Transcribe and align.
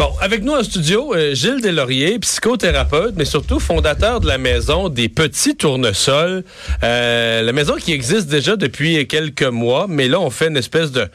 Bon, 0.00 0.14
avec 0.22 0.42
nous 0.42 0.54
en 0.54 0.62
studio, 0.62 1.14
euh, 1.14 1.34
Gilles 1.34 1.60
Deslauriers, 1.60 2.18
psychothérapeute, 2.20 3.16
mais 3.18 3.26
surtout 3.26 3.60
fondateur 3.60 4.20
de 4.20 4.26
la 4.26 4.38
maison 4.38 4.88
des 4.88 5.10
petits 5.10 5.56
tournesols. 5.56 6.42
Euh, 6.82 7.42
la 7.42 7.52
maison 7.52 7.74
qui 7.76 7.92
existe 7.92 8.26
déjà 8.26 8.56
depuis 8.56 9.06
quelques 9.06 9.42
mois, 9.42 9.84
mais 9.90 10.08
là, 10.08 10.18
on 10.18 10.30
fait 10.30 10.46
une 10.46 10.56
espèce 10.56 10.90
de, 10.90 11.06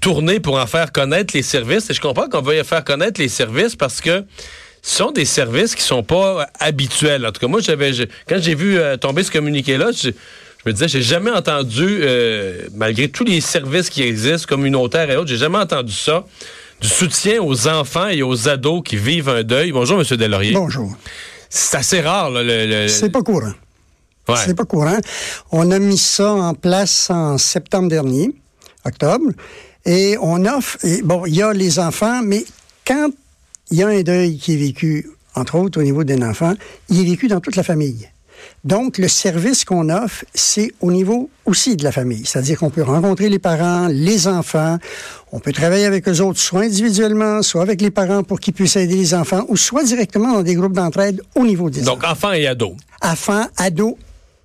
tournée 0.00 0.40
pour 0.40 0.58
en 0.58 0.66
faire 0.66 0.92
connaître 0.92 1.34
les 1.36 1.42
services. 1.42 1.90
Et 1.90 1.92
je 1.92 2.00
comprends 2.00 2.30
qu'on 2.30 2.40
veut 2.40 2.62
faire 2.62 2.84
connaître 2.84 3.20
les 3.20 3.28
services 3.28 3.76
parce 3.76 4.00
que 4.00 4.24
ce 4.80 4.96
sont 4.96 5.10
des 5.10 5.26
services 5.26 5.74
qui 5.74 5.82
sont 5.82 6.02
pas 6.02 6.48
habituels. 6.58 7.26
En 7.26 7.32
tout 7.32 7.40
cas, 7.40 7.48
moi, 7.48 7.60
j'avais 7.60 7.92
quand 8.26 8.40
j'ai 8.40 8.54
vu 8.54 8.78
euh, 8.78 8.96
tomber 8.96 9.24
ce 9.24 9.30
communiqué-là, 9.30 9.90
je, 9.92 10.08
je 10.08 10.70
me 10.70 10.72
disais, 10.72 10.88
j'ai 10.88 11.02
jamais 11.02 11.32
entendu, 11.32 11.98
euh, 12.00 12.62
malgré 12.74 13.08
tous 13.08 13.24
les 13.24 13.42
services 13.42 13.90
qui 13.90 14.02
existent, 14.02 14.46
communautaires 14.48 15.10
et 15.10 15.16
autres, 15.16 15.28
j'ai 15.28 15.36
jamais 15.36 15.58
entendu 15.58 15.92
ça 15.92 16.24
du 16.82 16.88
soutien 16.88 17.40
aux 17.40 17.68
enfants 17.68 18.08
et 18.08 18.22
aux 18.22 18.48
ados 18.48 18.82
qui 18.84 18.96
vivent 18.96 19.28
un 19.28 19.44
deuil. 19.44 19.70
Bonjour, 19.70 20.00
M. 20.00 20.16
Delaurier. 20.16 20.52
Bonjour. 20.52 20.92
C'est 21.48 21.76
assez 21.76 22.00
rare, 22.00 22.30
là, 22.30 22.42
le, 22.42 22.88
C'est 22.88 23.10
pas 23.10 23.22
courant. 23.22 23.52
Ouais. 24.28 24.36
C'est 24.44 24.54
pas 24.54 24.64
courant. 24.64 24.98
On 25.52 25.70
a 25.70 25.78
mis 25.78 25.98
ça 25.98 26.32
en 26.32 26.54
place 26.54 27.08
en 27.10 27.38
septembre 27.38 27.88
dernier, 27.88 28.34
octobre, 28.84 29.26
et 29.84 30.16
on 30.20 30.44
offre. 30.44 30.76
Et 30.84 31.02
bon, 31.02 31.24
il 31.26 31.36
y 31.36 31.42
a 31.42 31.52
les 31.52 31.78
enfants, 31.78 32.20
mais 32.22 32.44
quand 32.86 33.10
il 33.70 33.78
y 33.78 33.82
a 33.82 33.88
un 33.88 34.02
deuil 34.02 34.38
qui 34.38 34.54
est 34.54 34.56
vécu, 34.56 35.08
entre 35.34 35.56
autres 35.56 35.80
au 35.80 35.84
niveau 35.84 36.02
d'un 36.04 36.28
enfant, 36.28 36.54
il 36.88 37.00
est 37.00 37.10
vécu 37.10 37.28
dans 37.28 37.40
toute 37.40 37.56
la 37.56 37.62
famille. 37.62 38.08
Donc, 38.64 38.98
le 38.98 39.08
service 39.08 39.64
qu'on 39.64 39.88
offre, 39.88 40.24
c'est 40.34 40.72
au 40.80 40.92
niveau 40.92 41.30
aussi 41.46 41.76
de 41.76 41.84
la 41.84 41.92
famille. 41.92 42.22
C'est-à-dire 42.24 42.58
qu'on 42.58 42.70
peut 42.70 42.82
rencontrer 42.82 43.28
les 43.28 43.38
parents, 43.38 43.88
les 43.88 44.28
enfants, 44.28 44.78
on 45.32 45.40
peut 45.40 45.52
travailler 45.52 45.84
avec 45.86 46.08
eux 46.08 46.20
autres, 46.20 46.38
soit 46.38 46.62
individuellement, 46.62 47.42
soit 47.42 47.62
avec 47.62 47.80
les 47.80 47.90
parents 47.90 48.22
pour 48.22 48.38
qu'ils 48.40 48.54
puissent 48.54 48.76
aider 48.76 48.94
les 48.96 49.14
enfants, 49.14 49.44
ou 49.48 49.56
soit 49.56 49.82
directement 49.84 50.32
dans 50.34 50.42
des 50.42 50.54
groupes 50.54 50.74
d'entraide 50.74 51.20
au 51.34 51.44
niveau 51.44 51.70
des 51.70 51.82
Donc, 51.82 52.04
enfants. 52.04 52.12
enfants 52.12 52.32
et 52.32 52.46
ados. 52.46 52.74
Enfants, 53.02 53.46
ados 53.56 53.94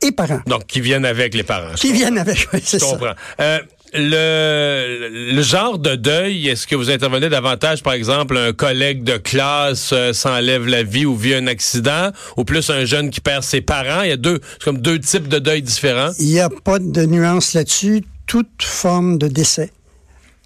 et 0.02 0.12
parents. 0.12 0.42
Donc, 0.48 0.66
qui 0.68 0.80
viennent 0.81 1.06
avec 1.06 1.34
les 1.34 1.44
parents. 1.44 1.73
Qui 1.75 1.92
viennent 1.94 2.18
avec, 2.18 2.48
oui, 2.53 2.59
c'est 2.64 2.80
Je 2.80 2.86
ça. 2.86 2.92
comprends. 2.92 3.14
Euh, 3.40 3.59
le, 3.98 5.42
genre 5.42 5.78
de 5.78 5.95
deuil, 5.95 6.48
est-ce 6.48 6.67
que 6.67 6.76
vous 6.76 6.90
intervenez 6.90 7.30
davantage, 7.30 7.84
par 7.84 7.94
exemple, 7.94 8.38
un 8.38 8.53
collègue 8.53 9.03
de 9.03 9.17
classe 9.17 9.92
euh, 9.94 10.14
s'enlève 10.14 10.66
la 10.67 10.84
vie 10.84 11.06
ou 11.06 11.16
vit 11.16 11.34
un 11.34 11.48
accident, 11.48 12.12
ou 12.38 12.44
plus 12.44 12.70
un 12.70 12.86
jeune 12.86 13.09
qui 13.09 13.22
perd 13.22 13.44
ses 13.44 13.62
parents? 13.62 14.02
Il 14.02 14.09
y 14.09 14.14
a 14.14 14.18
deux, 14.18 14.40
comme 14.64 14.80
deux 14.80 15.00
types 15.00 15.28
de 15.28 15.40
deuil 15.40 15.62
différents. 15.62 16.12
Il 16.20 16.28
n'y 16.28 16.40
a 16.40 16.50
pas 16.50 16.80
de 16.80 17.06
nuance 17.06 17.53
là-dessus. 17.53 18.03
Toute 18.25 18.62
forme 18.62 19.18
de 19.18 19.28
décès. 19.28 19.72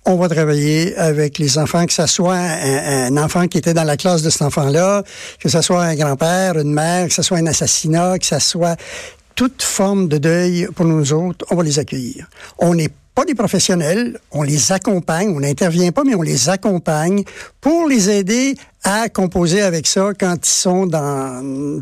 On 0.05 0.15
va 0.15 0.29
travailler 0.29 0.95
avec 0.97 1.37
les 1.37 1.57
enfants, 1.57 1.85
que 1.85 1.93
ce 1.93 2.07
soit 2.07 2.35
un, 2.35 3.15
un 3.15 3.17
enfant 3.17 3.47
qui 3.47 3.57
était 3.57 3.73
dans 3.73 3.83
la 3.83 3.97
classe 3.97 4.23
de 4.23 4.29
cet 4.29 4.41
enfant-là, 4.43 5.03
que 5.39 5.49
ce 5.49 5.61
soit 5.61 5.83
un 5.83 5.95
grand-père, 5.95 6.57
une 6.57 6.73
mère, 6.73 7.07
que 7.07 7.13
ce 7.13 7.21
soit 7.21 7.37
un 7.37 7.47
assassinat, 7.47 8.17
que 8.17 8.25
ce 8.25 8.39
soit 8.39 8.77
toute 9.35 9.63
forme 9.63 10.07
de 10.07 10.17
deuil 10.17 10.67
pour 10.75 10.85
nous 10.85 11.13
autres, 11.13 11.45
on 11.49 11.55
va 11.55 11.63
les 11.63 11.79
accueillir. 11.79 12.27
On 12.59 12.75
n'est 12.75 12.91
des 13.25 13.35
professionnels, 13.35 14.19
on 14.31 14.43
les 14.43 14.71
accompagne, 14.71 15.29
on 15.29 15.39
n'intervient 15.39 15.91
pas, 15.91 16.03
mais 16.03 16.15
on 16.15 16.21
les 16.21 16.49
accompagne 16.49 17.23
pour 17.59 17.87
les 17.87 18.09
aider 18.09 18.55
à 18.83 19.09
composer 19.09 19.61
avec 19.61 19.87
ça 19.87 20.11
quand 20.19 20.35
ils 20.35 20.49
sont 20.49 20.89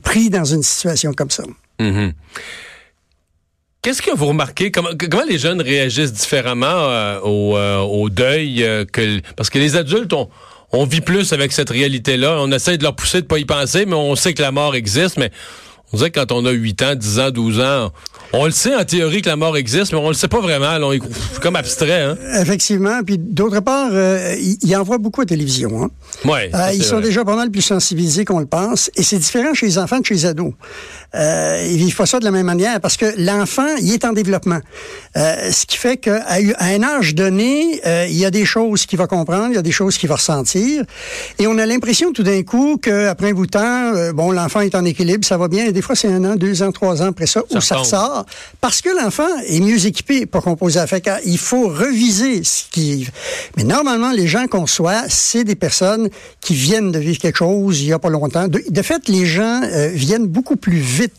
pris 0.04 0.30
dans 0.30 0.46
une 0.46 0.64
situation 0.64 1.14
comme 1.14 1.32
ça. 1.32 1.44
Mhm. 1.80 2.14
Qu'est-ce 3.82 4.02
que 4.02 4.14
vous 4.14 4.26
remarquez? 4.26 4.72
Comment, 4.72 4.90
les 5.28 5.38
jeunes 5.38 5.62
réagissent 5.62 6.12
différemment 6.12 6.68
euh, 6.68 7.20
au, 7.22 7.56
euh, 7.56 7.78
au 7.80 8.10
deuil? 8.10 8.64
euh, 8.64 8.84
parce 9.38 9.50
que 9.50 9.58
les 9.58 9.78
adultes, 9.78 10.12
on, 10.12 10.30
on 10.72 10.86
vit 10.86 11.00
plus 11.00 11.32
avec 11.32 11.54
cette 11.54 11.70
réalité-là. 11.70 12.38
On 12.42 12.52
essaie 12.52 12.78
de 12.78 12.84
leur 12.84 12.96
pousser 12.96 13.22
de 13.22 13.26
pas 13.28 13.40
y 13.40 13.46
penser, 13.46 13.86
mais 13.86 13.96
on 13.96 14.16
sait 14.16 14.34
que 14.34 14.42
la 14.42 14.52
mort 14.52 14.76
existe. 14.76 15.18
Mais 15.18 15.32
on 15.94 15.98
dirait 15.98 16.12
que 16.12 16.20
quand 16.20 16.32
on 16.32 16.46
a 16.46 16.52
8 16.52 16.82
ans, 16.84 16.96
10 16.96 17.20
ans, 17.20 17.32
12 17.32 17.60
ans, 17.62 17.92
on 18.34 18.46
le 18.46 18.52
sait 18.52 18.76
en 18.76 18.84
théorie 18.86 19.22
que 19.24 19.30
la 19.30 19.36
mort 19.36 19.58
existe, 19.58 19.92
mais 19.92 19.98
on 19.98 20.10
le 20.10 20.14
sait 20.14 20.28
pas 20.28 20.40
vraiment. 20.40 20.78
là. 20.78 20.86
On 20.86 20.92
est 20.92 21.00
c'est 21.34 21.42
comme 21.42 21.56
abstrait. 21.56 22.04
Hein? 22.04 22.18
Effectivement. 22.40 23.02
Puis 23.04 23.18
d'autre 23.18 23.60
part, 23.62 23.90
euh, 23.92 24.36
ils, 24.62 24.76
en 24.76 24.84
voient 24.84 25.00
beaucoup 25.00 25.22
à 25.22 25.24
la 25.24 25.30
télévision. 25.30 25.84
Hein. 25.84 25.90
Ouais, 26.26 26.52
Euh, 26.54 26.72
ils 26.74 26.84
sont 26.84 26.98
vrai. 26.98 27.06
déjà 27.06 27.26
pas 27.26 27.36
mal 27.36 27.50
plus 27.50 27.62
sensibilisés 27.64 28.26
qu'on 28.26 28.40
le 28.40 28.46
pense. 28.46 28.92
Et 28.96 29.04
c'est 29.04 29.18
différent 29.18 29.54
chez 29.56 29.66
les 29.66 29.78
enfants 29.80 30.00
que 30.02 30.08
chez 30.08 30.14
les 30.14 30.26
ados. 30.28 30.54
Euh, 31.16 31.68
ils 31.72 31.78
vivent 31.78 31.96
pas 31.96 32.06
ça 32.06 32.20
de 32.20 32.26
la 32.26 32.30
même 32.30 32.46
manière 32.46 32.80
parce 32.82 32.96
que 32.98 33.08
l'enfant, 33.18 33.66
il 33.82 33.92
est 33.94 34.06
en 34.06 34.14
développement. 34.14 34.60
Euh, 35.18 35.52
ce 35.52 35.66
qui 35.66 35.78
fait 35.78 35.98
qu'à 35.98 36.24
à 36.28 36.66
un 36.66 36.84
âge 36.84 37.16
donné, 37.16 37.82
euh, 37.88 38.06
il 38.08 38.16
y 38.16 38.26
a 38.26 38.32
des 38.32 38.46
choses 38.46 38.86
qu'il 38.86 39.00
va 39.00 39.08
comprendre, 39.08 39.48
il 39.50 39.56
y 39.56 39.58
a 39.58 39.64
des 39.64 39.72
choses 39.72 39.98
qu'il 39.98 40.08
va 40.08 40.16
ressentir. 40.16 40.84
Et 41.40 41.48
on 41.48 41.58
a 41.58 41.66
l'impression 41.66 42.12
tout 42.14 42.22
d'un 42.22 42.44
coup 42.44 42.78
qu'après 42.80 43.32
un 43.32 43.34
bout 43.34 43.48
de 43.48 43.52
temps, 43.52 43.94
euh, 43.96 44.14
bon, 44.14 44.32
l'enfant 44.32 44.60
est 44.62 44.76
en 44.76 44.86
équilibre, 44.86 45.26
ça 45.26 45.38
va 45.38 45.48
bien. 45.48 45.72
Des 45.80 45.84
fois, 45.84 45.96
c'est 45.96 46.10
un 46.10 46.26
an, 46.26 46.36
deux 46.36 46.62
ans, 46.62 46.74
trois 46.74 47.02
ans 47.02 47.08
après 47.08 47.26
ça, 47.26 47.42
où 47.50 47.62
ça 47.62 47.78
ressort. 47.78 48.26
Parce 48.60 48.82
que 48.82 48.90
l'enfant 48.90 49.30
est 49.48 49.62
mieux 49.62 49.86
équipé 49.86 50.26
pour 50.26 50.44
composer. 50.44 50.86
Fait 50.88 51.00
qu'il 51.00 51.38
faut 51.38 51.70
reviser 51.70 52.44
ce 52.44 52.64
qui... 52.70 53.08
Mais 53.56 53.64
normalement, 53.64 54.12
les 54.12 54.28
gens 54.28 54.46
qu'on 54.48 54.68
soit, 54.68 55.04
c'est 55.08 55.46
des 55.46 55.56
personnes 55.56 56.10
qui 56.42 56.54
viennent 56.54 56.92
de 56.92 57.00
vivre 57.00 57.18
quelque 57.18 57.38
chose 57.38 57.82
il 57.82 57.88
y 57.88 57.94
a 57.94 58.00
pas 58.00 58.10
longtemps. 58.10 58.50
De, 58.50 58.62
de 58.70 58.82
fait, 58.82 59.08
les 59.08 59.26
gens 59.26 59.62
euh, 59.64 59.88
viennent 59.94 60.28
beaucoup 60.28 60.58
plus 60.58 60.80
vite 60.80 61.14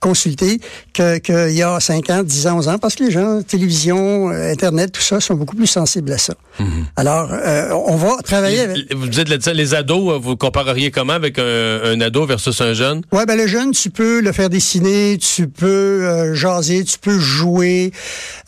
consulter 0.00 0.60
que- 0.94 1.18
qu'il 1.18 1.54
y 1.56 1.62
a 1.62 1.78
5 1.78 2.10
ans, 2.10 2.22
10 2.22 2.46
ans, 2.46 2.56
11 2.56 2.68
ans, 2.68 2.78
parce 2.78 2.94
que 2.94 3.04
les 3.04 3.10
gens, 3.10 3.42
télévision, 3.42 4.30
euh, 4.30 4.50
Internet, 4.52 4.92
tout 4.92 5.00
ça, 5.02 5.20
sont 5.20 5.34
beaucoup 5.34 5.56
plus 5.56 5.66
sensibles 5.66 6.10
à 6.12 6.18
ça. 6.18 6.34
Alors, 6.96 7.30
euh, 7.32 7.70
on 7.86 7.96
va 7.96 8.16
travailler 8.22 8.60
avec... 8.60 8.94
Vous 8.94 9.08
dites 9.08 9.28
les 9.28 9.74
ados, 9.74 10.14
euh, 10.14 10.18
vous 10.18 10.36
compareriez 10.36 10.90
comment 10.90 11.14
avec 11.14 11.38
un, 11.38 11.80
un 11.84 12.00
ado 12.00 12.26
versus 12.26 12.60
un 12.60 12.74
jeune? 12.74 13.02
Ouais, 13.12 13.24
ben 13.24 13.36
le 13.36 13.46
jeune, 13.46 13.70
tu 13.72 13.88
peux 13.90 14.20
le 14.20 14.32
faire 14.32 14.50
dessiner, 14.50 15.16
tu 15.18 15.48
peux 15.48 15.66
euh, 16.06 16.34
jaser, 16.34 16.84
tu 16.84 16.98
peux 16.98 17.18
jouer, 17.18 17.92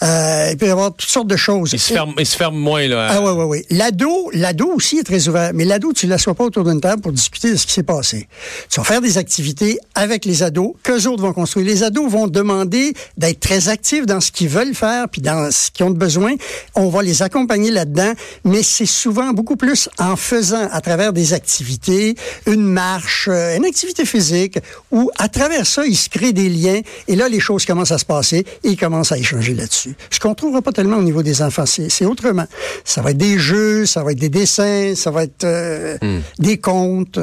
euh, 0.02 0.48
il 0.50 0.56
peut 0.58 0.66
y 0.66 0.70
avoir 0.70 0.92
toutes 0.94 1.08
sortes 1.10 1.26
de 1.28 1.36
choses. 1.36 1.70
Il 1.72 1.78
se 1.78 1.92
ferme, 1.92 2.14
il 2.18 2.26
se 2.26 2.36
ferme 2.36 2.56
moins 2.56 2.86
là. 2.86 3.08
Ah 3.12 3.20
ouais, 3.22 3.30
ouais, 3.30 3.44
ouais. 3.44 3.64
L'ado, 3.70 4.30
l'ado 4.34 4.70
aussi 4.74 4.98
est 4.98 5.04
très 5.04 5.28
ouvert, 5.28 5.52
mais 5.54 5.64
l'ado, 5.64 5.92
tu 5.92 6.06
ne 6.06 6.10
l'assois 6.10 6.34
pas 6.34 6.44
autour 6.44 6.64
d'une 6.64 6.80
table 6.80 7.00
pour 7.02 7.12
discuter 7.12 7.50
de 7.52 7.56
ce 7.56 7.66
qui 7.66 7.72
s'est 7.72 7.82
passé. 7.82 8.28
Tu 8.70 8.80
vas 8.80 8.84
faire 8.84 9.00
des 9.00 9.16
activités 9.18 9.78
avec 9.94 10.24
les 10.24 10.42
ados 10.42 10.72
qu'eux 10.82 11.06
autres 11.08 11.22
vont 11.22 11.32
construire. 11.42 11.66
Les 11.66 11.82
ados 11.82 12.08
vont 12.08 12.28
demander 12.28 12.94
d'être 13.16 13.40
très 13.40 13.68
actifs 13.68 14.06
dans 14.06 14.20
ce 14.20 14.30
qu'ils 14.30 14.48
veulent 14.48 14.76
faire, 14.76 15.08
puis 15.08 15.20
dans 15.20 15.50
ce 15.50 15.72
qu'ils 15.72 15.84
ont 15.84 15.90
de 15.90 15.98
besoin. 15.98 16.34
On 16.76 16.88
va 16.88 17.02
les 17.02 17.22
accompagner 17.22 17.72
là-dedans, 17.72 18.12
mais 18.44 18.62
c'est 18.62 18.86
souvent 18.86 19.32
beaucoup 19.32 19.56
plus 19.56 19.88
en 19.98 20.14
faisant 20.14 20.68
à 20.70 20.80
travers 20.80 21.12
des 21.12 21.32
activités, 21.32 22.14
une 22.46 22.62
marche, 22.62 23.28
euh, 23.28 23.56
une 23.56 23.64
activité 23.64 24.04
physique, 24.04 24.58
où 24.92 25.10
à 25.18 25.28
travers 25.28 25.66
ça, 25.66 25.84
ils 25.84 25.96
se 25.96 26.08
créent 26.08 26.32
des 26.32 26.48
liens, 26.48 26.80
et 27.08 27.16
là, 27.16 27.28
les 27.28 27.40
choses 27.40 27.66
commencent 27.66 27.90
à 27.90 27.98
se 27.98 28.04
passer, 28.04 28.44
et 28.62 28.68
ils 28.68 28.78
commencent 28.78 29.10
à 29.10 29.18
échanger 29.18 29.54
là-dessus. 29.54 29.96
Ce 30.10 30.20
qu'on 30.20 30.30
ne 30.30 30.34
trouvera 30.34 30.62
pas 30.62 30.72
tellement 30.72 30.98
au 30.98 31.02
niveau 31.02 31.24
des 31.24 31.42
enfants, 31.42 31.66
c'est 31.66 32.06
autrement. 32.06 32.46
Ça 32.84 33.02
va 33.02 33.10
être 33.10 33.16
des 33.16 33.38
jeux, 33.38 33.84
ça 33.84 34.04
va 34.04 34.12
être 34.12 34.20
des 34.20 34.28
dessins, 34.28 34.94
ça 34.94 35.10
va 35.10 35.24
être 35.24 35.42
euh, 35.42 35.98
des 36.38 36.58
contes. 36.58 37.18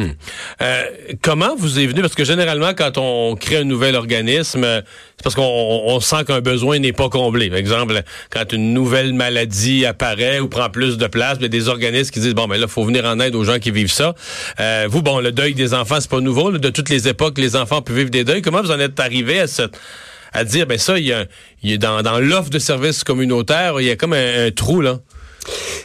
Hmm. 0.00 0.12
Euh, 0.62 0.84
comment 1.20 1.54
vous 1.56 1.78
est 1.78 1.86
venu, 1.86 2.00
parce 2.00 2.14
que 2.14 2.24
généralement, 2.24 2.72
quand 2.74 2.96
on 2.96 3.34
crée 3.34 3.58
un 3.58 3.64
nouvel 3.64 3.94
organisme, 3.96 4.64
euh, 4.64 4.80
c'est 5.16 5.22
parce 5.22 5.34
qu'on 5.34 5.42
on 5.42 6.00
sent 6.00 6.24
qu'un 6.26 6.40
besoin 6.40 6.78
n'est 6.78 6.94
pas 6.94 7.10
comblé. 7.10 7.50
Par 7.50 7.58
exemple, 7.58 8.02
quand 8.30 8.50
une 8.54 8.72
nouvelle 8.72 9.12
maladie 9.12 9.84
apparaît 9.84 10.40
ou 10.40 10.48
prend 10.48 10.70
plus 10.70 10.96
de 10.96 11.06
place, 11.06 11.36
il 11.38 11.42
y 11.42 11.44
a 11.44 11.48
des 11.48 11.68
organismes 11.68 12.10
qui 12.10 12.20
disent, 12.20 12.34
bon, 12.34 12.48
ben 12.48 12.58
là, 12.58 12.66
faut 12.66 12.84
venir 12.84 13.04
en 13.04 13.20
aide 13.20 13.34
aux 13.34 13.44
gens 13.44 13.58
qui 13.58 13.70
vivent 13.70 13.92
ça. 13.92 14.14
Euh, 14.58 14.86
vous, 14.88 15.02
bon, 15.02 15.20
le 15.20 15.32
deuil 15.32 15.52
des 15.52 15.74
enfants, 15.74 16.00
c'est 16.00 16.10
pas 16.10 16.20
nouveau. 16.20 16.52
de 16.52 16.70
toutes 16.70 16.88
les 16.88 17.08
époques, 17.08 17.36
les 17.36 17.56
enfants 17.56 17.82
peuvent 17.82 17.96
vivre 17.96 18.10
des 18.10 18.24
deuils. 18.24 18.40
Comment 18.40 18.62
vous 18.62 18.70
en 18.70 18.80
êtes 18.80 18.98
arrivé 19.00 19.40
à 19.40 19.46
à 20.32 20.44
dire, 20.44 20.64
ben 20.64 20.78
ça, 20.78 20.96
il 20.96 21.06
y 21.06 21.12
a, 21.12 21.26
il 21.64 21.76
dans, 21.80 22.20
l'offre 22.20 22.50
de 22.50 22.60
services 22.60 23.02
communautaires, 23.02 23.80
il 23.80 23.86
y 23.88 23.90
a 23.90 23.96
comme 23.96 24.12
un 24.12 24.52
trou, 24.52 24.80
là? 24.80 25.00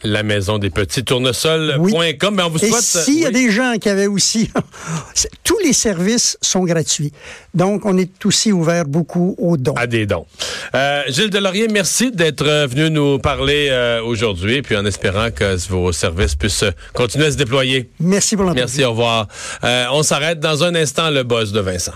La 0.02 0.22
maison 0.22 0.58
des 0.58 0.70
petits 0.70 1.04
tournesols.com. 1.04 1.80
Oui. 1.80 1.92
Ben, 2.20 2.44
on 2.46 2.48
vous 2.50 2.64
Et 2.64 2.68
souhaite. 2.70 2.82
s'il 2.82 3.20
y 3.20 3.24
a 3.24 3.28
oui. 3.28 3.34
des 3.34 3.50
gens 3.50 3.74
qui 3.80 3.88
avaient 3.88 4.06
aussi... 4.06 4.50
tous 5.44 5.58
les 5.58 5.72
services 5.72 6.38
sont 6.40 6.64
gratuits. 6.64 7.12
Donc, 7.54 7.84
on 7.84 7.96
est 7.98 8.24
aussi 8.24 8.52
ouvert 8.52 8.84
beaucoup 8.84 9.34
aux 9.38 9.56
dons. 9.56 9.74
À 9.74 9.86
des 9.86 10.06
dons. 10.06 10.26
Euh, 10.74 11.02
Gilles 11.08 11.30
Delaurier, 11.30 11.68
merci 11.68 12.10
d'être 12.10 12.46
euh, 12.46 12.66
venu 12.66 12.90
nous 12.90 13.18
parler 13.18 13.68
euh, 13.70 14.02
aujourd'hui, 14.02 14.62
puis 14.62 14.76
en 14.76 14.84
espérant 14.86 15.30
que 15.30 15.56
vos 15.68 15.92
services 15.92 16.34
puissent 16.34 16.64
continuer 16.92 17.26
à 17.26 17.30
se 17.32 17.36
déployer. 17.36 17.90
Merci 18.00 18.36
pour. 18.36 18.52
Merci, 18.52 18.84
au 18.84 18.90
revoir. 18.90 19.28
Euh, 19.62 19.86
on 19.92 20.02
s'arrête 20.02 20.40
dans 20.40 20.64
un 20.64 20.74
instant, 20.74 21.10
le 21.10 21.22
boss 21.22 21.52
de 21.52 21.60
Vincent. 21.60 21.92